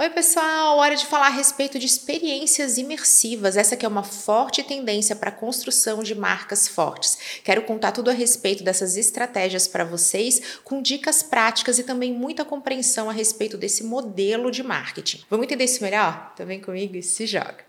[0.00, 0.78] Oi, pessoal!
[0.78, 3.54] Hora de falar a respeito de experiências imersivas.
[3.54, 7.18] Essa que é uma forte tendência para a construção de marcas fortes.
[7.44, 12.46] Quero contar tudo a respeito dessas estratégias para vocês, com dicas práticas e também muita
[12.46, 15.20] compreensão a respeito desse modelo de marketing.
[15.28, 16.30] Vamos entender isso melhor?
[16.32, 17.66] Então vem comigo e se joga!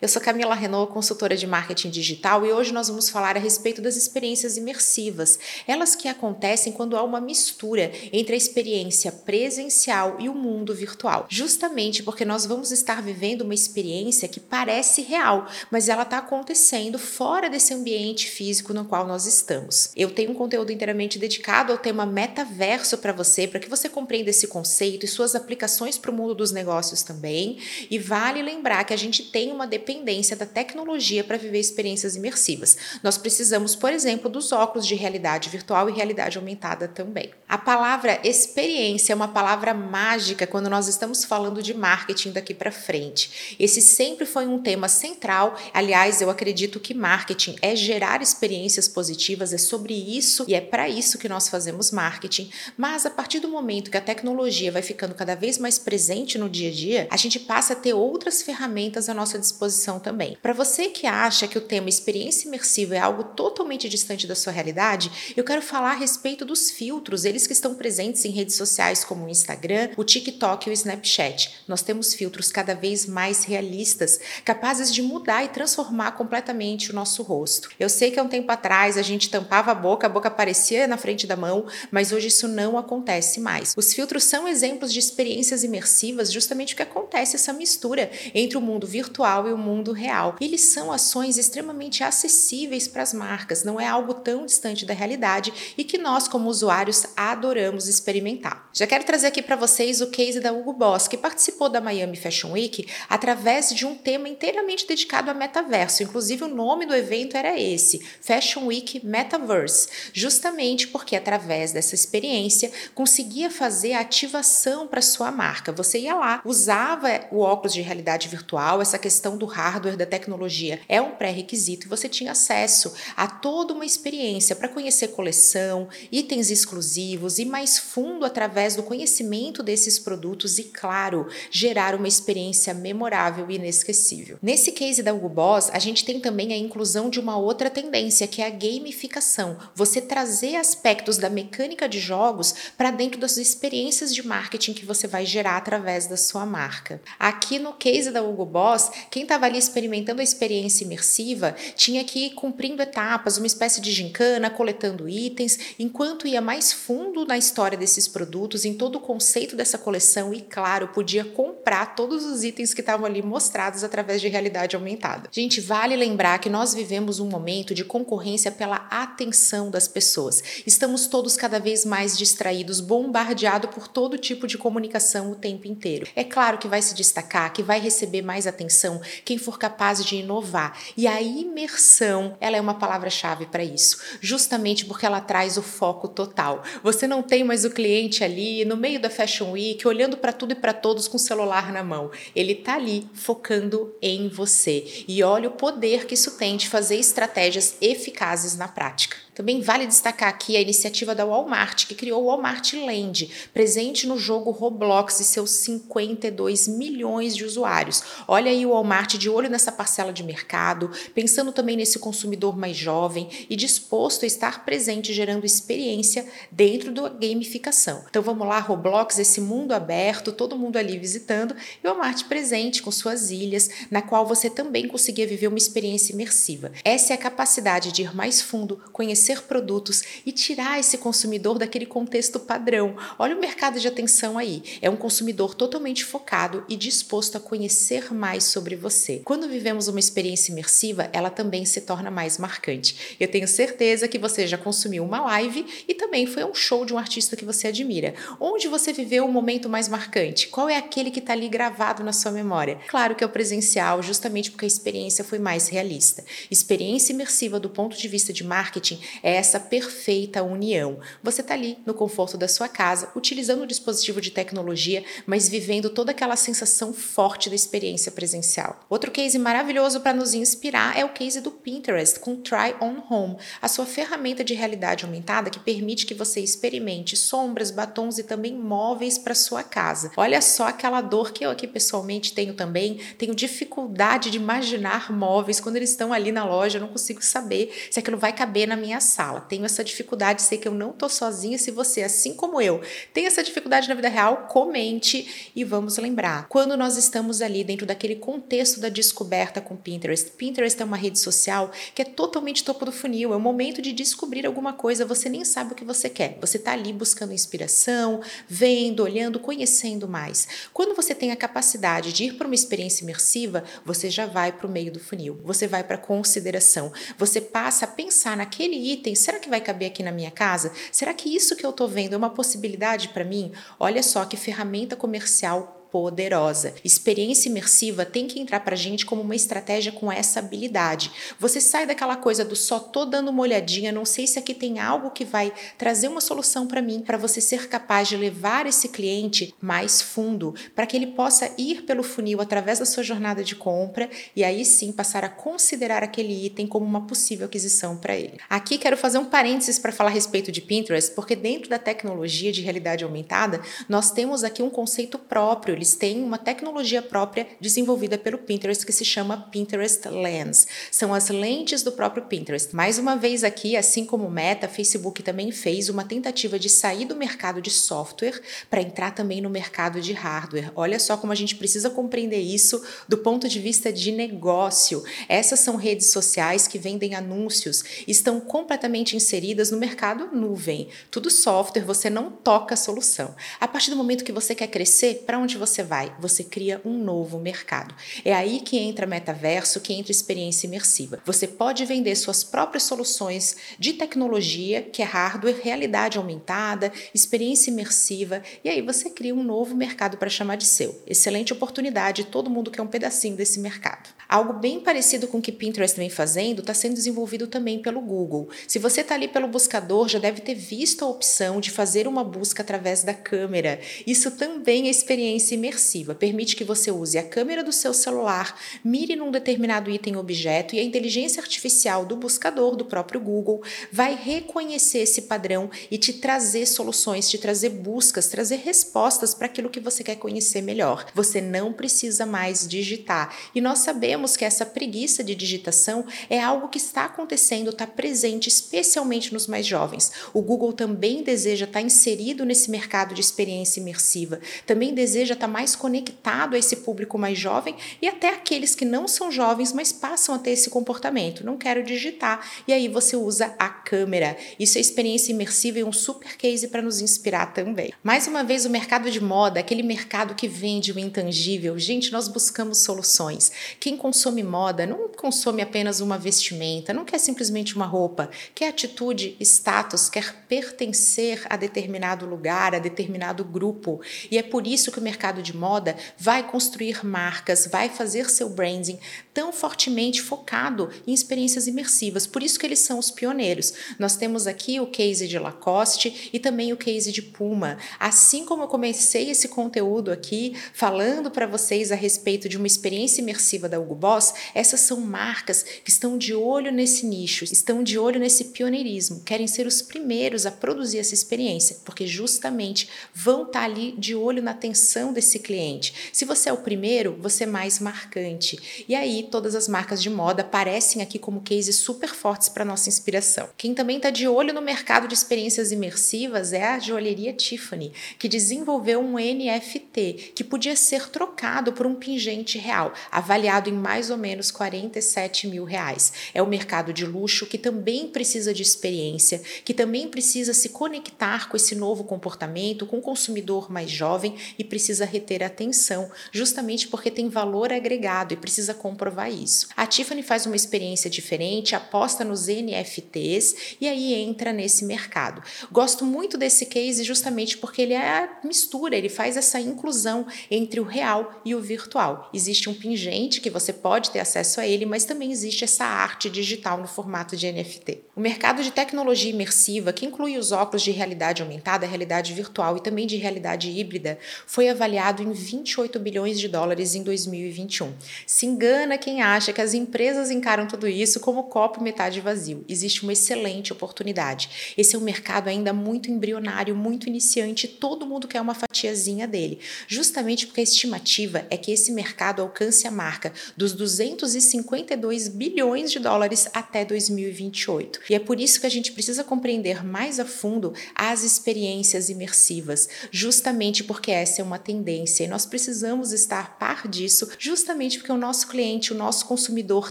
[0.00, 3.82] Eu sou Camila Renault, consultora de marketing digital, e hoje nós vamos falar a respeito
[3.82, 10.28] das experiências imersivas, elas que acontecem quando há uma mistura entre a experiência presencial e
[10.28, 11.26] o mundo virtual.
[11.28, 16.96] Justamente porque nós vamos estar vivendo uma experiência que parece real, mas ela está acontecendo
[16.96, 19.90] fora desse ambiente físico no qual nós estamos.
[19.96, 24.30] Eu tenho um conteúdo inteiramente dedicado ao tema metaverso para você, para que você compreenda
[24.30, 27.58] esse conceito e suas aplicações para o mundo dos negócios também.
[27.90, 32.76] E vale lembrar que a gente tem uma dependência da tecnologia para viver experiências imersivas.
[33.02, 37.30] Nós precisamos, por exemplo, dos óculos de realidade virtual e realidade aumentada também.
[37.48, 42.70] A palavra experiência é uma palavra mágica quando nós estamos falando de marketing daqui para
[42.70, 43.56] frente.
[43.58, 45.58] Esse sempre foi um tema central.
[45.72, 50.90] Aliás, eu acredito que marketing é gerar experiências positivas, é sobre isso e é para
[50.90, 52.50] isso que nós fazemos marketing.
[52.76, 56.50] Mas a partir do momento que a tecnologia vai ficando cada vez mais presente no
[56.50, 60.36] dia a dia, a gente passa a ter outras ferramentas à nossa disposição também.
[60.42, 64.52] Para você que acha que o tema experiência imersiva é algo totalmente distante da sua
[64.52, 69.04] realidade, eu quero falar a respeito dos filtros, eles que estão presentes em redes sociais
[69.04, 71.62] como o Instagram, o TikTok e o Snapchat.
[71.66, 77.22] Nós temos filtros cada vez mais realistas, capazes de mudar e transformar completamente o nosso
[77.22, 77.70] rosto.
[77.78, 80.86] Eu sei que há um tempo atrás a gente tampava a boca, a boca aparecia
[80.86, 83.74] na frente da mão, mas hoje isso não acontece mais.
[83.76, 88.60] Os filtros são exemplos de experiências imersivas, justamente o que acontece essa mistura entre o
[88.60, 90.36] mundo virtual e o mundo real.
[90.40, 95.52] Eles são ações extremamente acessíveis para as marcas, não é algo tão distante da realidade
[95.76, 98.68] e que nós, como usuários, adoramos experimentar.
[98.72, 102.16] Já quero trazer aqui para vocês o case da Hugo Boss, que participou da Miami
[102.16, 106.02] Fashion Week através de um tema inteiramente dedicado a metaverso.
[106.02, 112.70] Inclusive, o nome do evento era esse: Fashion Week Metaverse, justamente porque através dessa experiência
[112.94, 115.72] conseguia fazer a ativação para sua marca.
[115.72, 120.80] Você ia lá, usava o óculos de realidade virtual, essa questão do hardware, da tecnologia
[120.88, 126.50] é um pré-requisito e você tinha acesso a toda uma experiência para conhecer coleção, itens
[126.50, 133.50] exclusivos e mais fundo através do conhecimento desses produtos e, claro, gerar uma experiência memorável
[133.50, 134.38] e inesquecível.
[134.40, 138.28] Nesse case da Hugo Boss, a gente tem também a inclusão de uma outra tendência,
[138.28, 139.58] que é a gamificação.
[139.74, 145.06] Você trazer aspectos da mecânica de jogos para dentro das experiências de marketing que você
[145.06, 147.00] vai gerar através da sua marca.
[147.18, 152.26] Aqui no case da Hugo Boss, quem estava ali experimentando a experiência imersiva tinha que
[152.26, 157.76] ir cumprindo etapas, uma espécie de gincana, coletando itens, enquanto ia mais fundo na história
[157.76, 162.72] desses produtos, em todo o conceito dessa coleção e, claro, podia comprar todos os itens
[162.72, 165.28] que estavam ali mostrados através de realidade aumentada.
[165.30, 170.42] Gente, vale lembrar que nós vivemos um momento de concorrência pela atenção das pessoas.
[170.66, 176.06] Estamos todos cada vez mais distraídos, bombardeados por todo tipo de comunicação o tempo inteiro.
[176.16, 180.16] É claro que vai se destacar, que vai receber mais atenção quem for capaz de
[180.16, 180.78] inovar.
[180.96, 186.08] E a imersão, ela é uma palavra-chave para isso, justamente porque ela traz o foco
[186.08, 186.62] total.
[186.82, 190.52] Você não tem mais o cliente ali no meio da Fashion Week olhando para tudo
[190.52, 192.10] e para todos com o celular na mão.
[192.34, 195.04] Ele está ali focando em você.
[195.06, 199.27] E olha o poder que isso tem de fazer estratégias eficazes na prática.
[199.38, 204.18] Também vale destacar aqui a iniciativa da Walmart, que criou o Walmart Land, presente no
[204.18, 208.02] jogo Roblox e seus 52 milhões de usuários.
[208.26, 212.76] Olha aí o Walmart de olho nessa parcela de mercado, pensando também nesse consumidor mais
[212.76, 218.04] jovem e disposto a estar presente gerando experiência dentro da gamificação.
[218.10, 222.82] Então vamos lá, Roblox, esse mundo aberto, todo mundo ali visitando, e o Walmart presente
[222.82, 226.72] com suas ilhas, na qual você também conseguia viver uma experiência imersiva.
[226.84, 231.58] Essa é a capacidade de ir mais fundo, conhecer conhecer produtos e tirar esse consumidor
[231.58, 232.96] daquele contexto padrão.
[233.18, 234.62] Olha o mercado de atenção aí.
[234.80, 239.20] É um consumidor totalmente focado e disposto a conhecer mais sobre você.
[239.24, 243.16] Quando vivemos uma experiência imersiva, ela também se torna mais marcante.
[243.20, 246.94] Eu tenho certeza que você já consumiu uma live e também foi um show de
[246.94, 248.14] um artista que você admira.
[248.40, 250.48] Onde você viveu o um momento mais marcante?
[250.48, 252.78] Qual é aquele que está ali gravado na sua memória?
[252.88, 256.24] Claro que é o presencial, justamente porque a experiência foi mais realista.
[256.50, 260.98] Experiência imersiva do ponto de vista de marketing é essa perfeita união.
[261.22, 265.90] Você está ali no conforto da sua casa, utilizando o dispositivo de tecnologia, mas vivendo
[265.90, 268.80] toda aquela sensação forte da experiência presencial.
[268.88, 273.36] Outro case maravilhoso para nos inspirar é o case do Pinterest com Try On Home,
[273.60, 278.54] a sua ferramenta de realidade aumentada que permite que você experimente sombras, batons e também
[278.54, 280.10] móveis para sua casa.
[280.16, 285.60] Olha só aquela dor que eu aqui pessoalmente tenho também, tenho dificuldade de imaginar móveis
[285.60, 288.76] quando eles estão ali na loja, eu não consigo saber se aquilo vai caber na
[288.76, 289.40] minha sala.
[289.40, 291.58] Tenho essa dificuldade, sei que eu não tô sozinha.
[291.58, 292.80] Se você, assim como eu,
[293.12, 296.48] tem essa dificuldade na vida real, comente e vamos lembrar.
[296.48, 301.18] Quando nós estamos ali dentro daquele contexto da descoberta com Pinterest, Pinterest é uma rede
[301.18, 305.28] social que é totalmente topo do funil, é o momento de descobrir alguma coisa, você
[305.28, 306.38] nem sabe o que você quer.
[306.40, 310.48] Você está ali buscando inspiração, vendo, olhando, conhecendo mais.
[310.72, 314.66] Quando você tem a capacidade de ir para uma experiência imersiva, você já vai para
[314.66, 319.48] o meio do funil, você vai para consideração, você passa a pensar naquele será que
[319.48, 320.72] vai caber aqui na minha casa?
[320.92, 323.52] Será que isso que eu estou vendo é uma possibilidade para mim?
[323.78, 326.74] Olha só que ferramenta comercial poderosa.
[326.84, 331.10] Experiência imersiva tem que entrar para a gente como uma estratégia com essa habilidade.
[331.38, 334.78] Você sai daquela coisa do só tô dando uma olhadinha, não sei se aqui tem
[334.78, 338.88] algo que vai trazer uma solução para mim, para você ser capaz de levar esse
[338.88, 343.54] cliente mais fundo, para que ele possa ir pelo funil através da sua jornada de
[343.54, 348.38] compra e aí sim passar a considerar aquele item como uma possível aquisição para ele.
[348.48, 352.52] Aqui quero fazer um parênteses para falar a respeito de Pinterest, porque dentro da tecnologia
[352.52, 358.18] de realidade aumentada, nós temos aqui um conceito próprio eles têm uma tecnologia própria desenvolvida
[358.18, 360.66] pelo Pinterest que se chama Pinterest Lens.
[360.90, 362.74] São as lentes do próprio Pinterest.
[362.74, 367.14] Mais uma vez aqui, assim como Meta, Facebook também fez uma tentativa de sair do
[367.14, 370.72] mercado de software para entrar também no mercado de hardware.
[370.74, 375.04] Olha só como a gente precisa compreender isso do ponto de vista de negócio.
[375.28, 380.88] Essas são redes sociais que vendem anúncios, estão completamente inseridas no mercado nuvem.
[381.10, 383.34] Tudo software, você não toca a solução.
[383.60, 386.14] A partir do momento que você quer crescer, para onde você você vai?
[386.18, 387.94] Você cria um novo mercado.
[388.24, 391.20] É aí que entra metaverso, que entra experiência imersiva.
[391.24, 398.42] Você pode vender suas próprias soluções de tecnologia, que é hardware, realidade aumentada, experiência imersiva,
[398.64, 401.00] e aí você cria um novo mercado para chamar de seu.
[401.06, 404.10] Excelente oportunidade, todo mundo quer um pedacinho desse mercado.
[404.28, 408.48] Algo bem parecido com o que Pinterest vem fazendo está sendo desenvolvido também pelo Google.
[408.66, 412.22] Se você está ali pelo buscador, já deve ter visto a opção de fazer uma
[412.22, 413.80] busca através da câmera.
[414.06, 416.14] Isso também é experiência imersiva.
[416.14, 420.80] Permite que você use a câmera do seu celular, mire num determinado item objeto e
[420.80, 423.62] a inteligência artificial do buscador do próprio Google
[423.92, 429.70] vai reconhecer esse padrão e te trazer soluções, te trazer buscas, trazer respostas para aquilo
[429.70, 431.06] que você quer conhecer melhor.
[431.14, 433.36] Você não precisa mais digitar.
[433.54, 438.48] E nós sabemos que essa preguiça de digitação é algo que está acontecendo, está presente,
[438.48, 440.12] especialmente nos mais jovens.
[440.32, 445.74] O Google também deseja estar inserido nesse mercado de experiência imersiva, também deseja estar mais
[445.74, 450.34] conectado a esse público mais jovem e até aqueles que não são jovens, mas passam
[450.34, 451.44] a ter esse comportamento.
[451.44, 452.46] Não quero digitar.
[452.66, 454.36] E aí você usa a câmera.
[454.58, 457.92] Isso é experiência imersiva e um super case para nos inspirar também.
[458.02, 461.78] Mais uma vez, o mercado de moda, aquele mercado que vende o intangível.
[461.78, 463.50] Gente, nós buscamos soluções.
[463.80, 469.36] Quem consome moda não consome apenas uma vestimenta, não quer simplesmente uma roupa, quer atitude,
[469.40, 474.00] status, quer pertencer a determinado lugar, a determinado grupo.
[474.30, 478.48] E é por isso que o mercado de moda vai construir marcas, vai fazer seu
[478.48, 478.98] branding
[479.32, 482.26] tão fortemente focado em experiências imersivas.
[482.26, 483.72] Por isso que eles são os pioneiros.
[483.98, 487.78] Nós temos aqui o case de Lacoste e também o case de Puma.
[488.00, 493.20] Assim como eu comecei esse conteúdo aqui falando para vocês a respeito de uma experiência
[493.20, 497.98] imersiva da Hugo Boss, essas são marcas que estão de olho nesse nicho, estão de
[497.98, 503.60] olho nesse pioneirismo, querem ser os primeiros a produzir essa experiência, porque justamente vão estar
[503.60, 505.92] tá ali de olho na atenção desse cliente.
[506.12, 508.84] Se você é o primeiro, você é mais marcante.
[508.88, 512.88] E aí todas as marcas de moda aparecem aqui como cases super fortes para nossa
[512.88, 513.48] inspiração.
[513.56, 518.28] Quem também está de olho no mercado de experiências imersivas é a joalheria Tiffany, que
[518.28, 524.16] desenvolveu um NFT que podia ser trocado por um pingente real, avaliado em mais ou
[524.16, 526.12] menos 47 mil reais.
[526.32, 530.68] É o um mercado de luxo que também precisa de experiência, que também precisa se
[530.68, 536.88] conectar com esse novo comportamento, com o consumidor mais jovem e precisa reter atenção, justamente
[536.88, 539.68] porque tem valor agregado e precisa comprovar isso.
[539.76, 545.42] A Tiffany faz uma experiência diferente, aposta nos NFTs e aí entra nesse mercado.
[545.70, 550.80] Gosto muito desse case justamente porque ele é a mistura, ele faz essa inclusão entre
[550.80, 552.30] o real e o virtual.
[552.32, 556.30] Existe um pingente que você pode ter acesso a ele, mas também existe essa arte
[556.30, 558.07] digital no formato de NFT.
[558.18, 562.80] O mercado de tecnologia imersiva, que inclui os óculos de realidade aumentada, realidade virtual e
[562.80, 567.94] também de realidade híbrida, foi avaliado em 28 bilhões de dólares em 2021.
[568.26, 572.64] Se engana quem acha que as empresas encaram tudo isso como copo metade vazio.
[572.68, 574.74] Existe uma excelente oportunidade.
[574.76, 579.60] Esse é um mercado ainda muito embrionário, muito iniciante, todo mundo quer uma fatiazinha dele.
[579.86, 586.00] Justamente porque a estimativa é que esse mercado alcance a marca dos 252 bilhões de
[586.00, 588.07] dólares até 2028.
[588.08, 592.88] E é por isso que a gente precisa compreender mais a fundo as experiências imersivas,
[593.10, 598.12] justamente porque essa é uma tendência e nós precisamos estar a par disso, justamente porque
[598.12, 599.90] o nosso cliente, o nosso consumidor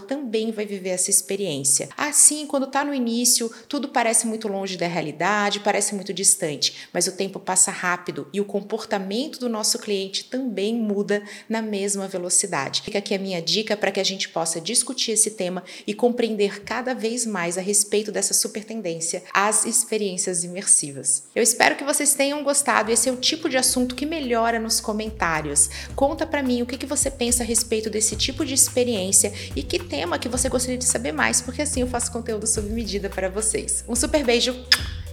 [0.00, 1.88] também vai viver essa experiência.
[1.96, 7.06] Assim, quando está no início, tudo parece muito longe da realidade, parece muito distante, mas
[7.06, 12.82] o tempo passa rápido e o comportamento do nosso cliente também muda na mesma velocidade.
[12.82, 16.62] Fica aqui a minha dica para que a gente possa discutir esse tema e compreender
[16.62, 21.24] cada vez mais a respeito dessa super tendência, as experiências imersivas.
[21.34, 22.90] Eu espero que vocês tenham gostado.
[22.90, 25.70] Esse é o tipo de assunto que melhora nos comentários.
[25.94, 29.62] Conta para mim o que, que você pensa a respeito desse tipo de experiência e
[29.62, 33.08] que tema que você gostaria de saber mais, porque assim eu faço conteúdo sob medida
[33.08, 33.84] para vocês.
[33.88, 34.54] Um super beijo,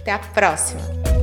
[0.00, 1.15] até a próxima!